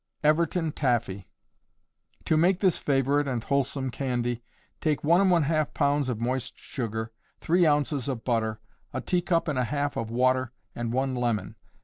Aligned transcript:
Everton 0.23 0.71
Taffee. 0.71 1.27
To 2.25 2.35
make 2.35 2.59
this 2.59 2.79
favorite 2.79 3.27
and 3.27 3.43
wholesome 3.43 3.91
candy, 3.91 4.41
take 4.81 5.03
1½ 5.03 5.75
pounds 5.75 6.09
of 6.09 6.19
moist 6.19 6.57
sugar, 6.57 7.11
3 7.41 7.67
ounces 7.67 8.09
of 8.09 8.23
butter, 8.23 8.59
a 8.93 8.99
teacup 9.01 9.47
and 9.47 9.59
a 9.59 9.65
half 9.65 9.97
of 9.97 10.09
water 10.09 10.53
and 10.73 10.91
one 10.91 11.13
lemon. 11.13 11.55